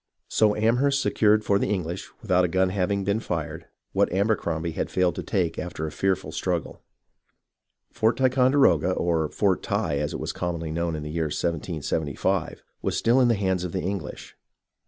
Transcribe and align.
So 0.29 0.55
Amherst 0.55 0.99
secured 0.99 1.45
for 1.45 1.59
the 1.59 1.67
English, 1.69 2.09
without 2.23 2.43
a 2.43 2.47
gun 2.47 2.69
having 2.69 3.03
been 3.03 3.19
fired, 3.19 3.67
what 3.91 4.11
Abercrombie 4.11 4.71
had 4.71 4.89
failed 4.89 5.13
to 5.13 5.21
take 5.21 5.59
after 5.59 5.85
a 5.85 5.91
fearful 5.91 6.31
struggle. 6.31 6.81
Fort 7.91 8.17
Ticonderoga, 8.17 8.93
or" 8.93 9.29
Fort 9.29 9.61
Ty" 9.61 9.97
as 9.99 10.11
it 10.13 10.19
was 10.19 10.33
commonly 10.33 10.71
known 10.71 10.95
in 10.95 11.03
the 11.03 11.11
year 11.11 11.27
1/75, 11.29 12.61
was 12.81 12.97
still 12.97 13.19
in 13.21 13.27
the 13.27 13.35
hands 13.35 13.63
of 13.63 13.73
the 13.73 13.81
EngHsh. 13.81 14.33